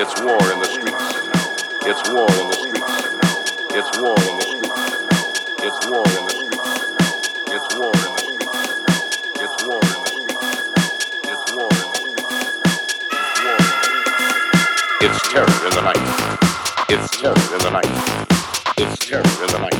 It's 0.00 0.14
war 0.22 0.38
in 0.52 0.60
the 0.60 0.66
streets. 0.66 0.94
It's 1.82 2.08
war 2.10 2.30
in 2.30 2.46
the 2.46 2.54
streets. 2.54 2.78
It's 3.74 3.98
war 3.98 4.14
in 4.14 4.36
the 4.38 4.42
streets. 4.46 4.70
It's 5.58 5.86
war 5.90 6.06
in 6.06 6.22
the 6.22 6.30
streets. 6.30 6.62
It's 7.50 7.74
war 7.74 7.90
in 7.90 8.02
the 8.06 8.22
streets. 8.22 8.54
It's 9.42 9.58
war 9.66 9.82
in 9.82 9.90
the 9.90 10.06
streets. 10.06 10.38
It's 11.26 11.50
war 11.50 11.66
in 11.66 11.80
the 11.82 11.94
streets. 11.98 12.22
It's 12.22 12.22
war. 13.42 13.58
It's 15.00 15.18
terror 15.32 15.58
in 15.66 15.72
the 15.74 15.82
night. 15.82 16.06
It's 16.88 17.10
terror 17.18 17.34
in 17.34 17.58
the 17.58 17.70
night. 17.70 17.96
It's 18.78 18.94
terror 19.04 19.26
in 19.42 19.48
the 19.50 19.58
night. 19.58 19.77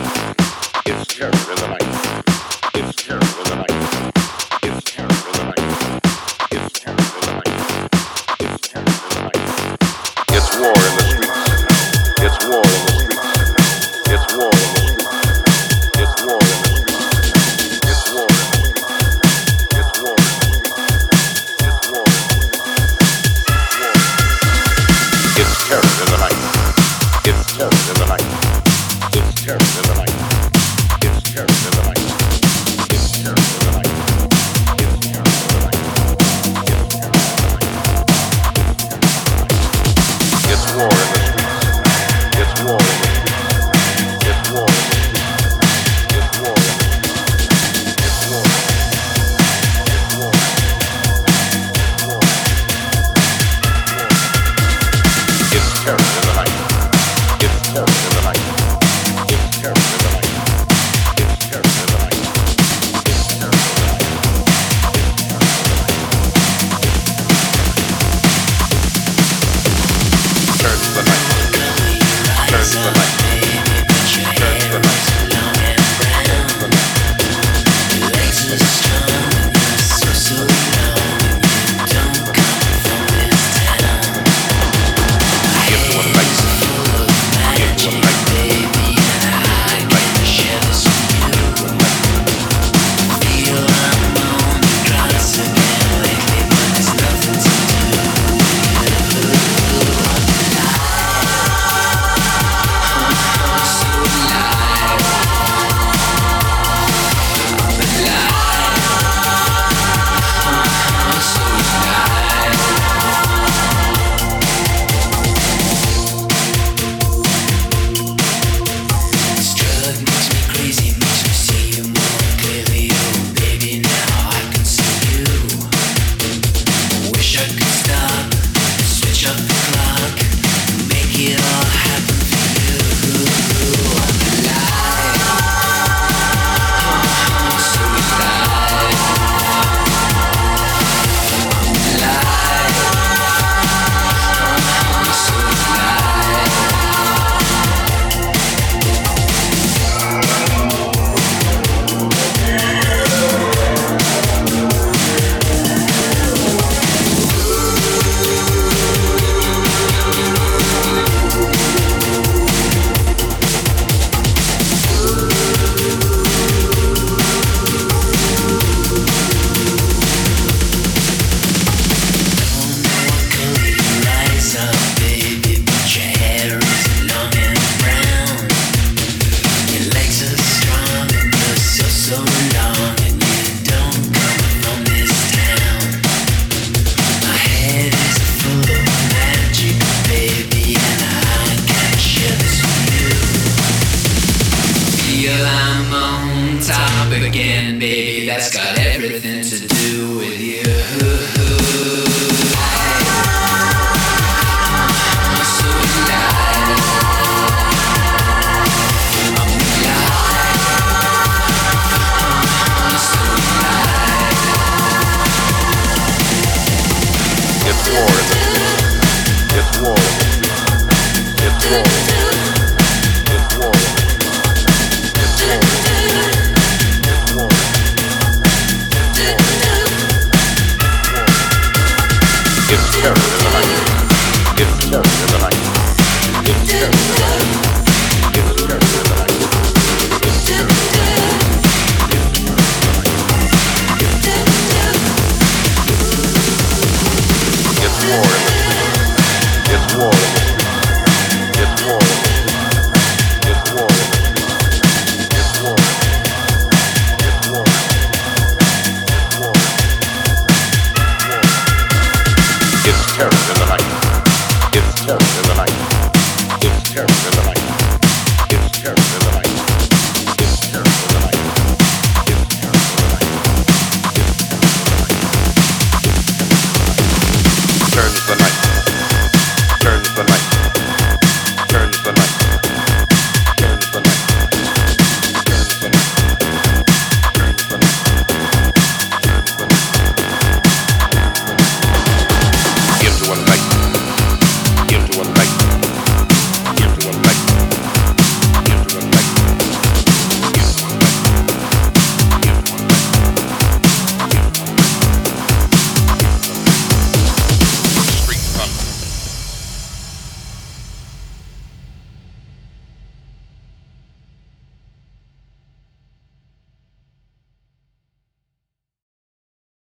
up 197.08 197.22
again, 197.22 197.78
baby. 197.78 198.26
That's 198.26 198.54
got 198.54 198.78
everything 198.78 199.42
to 199.42 199.66
do 199.66 200.18
with 200.18 200.40
you. 200.40 201.77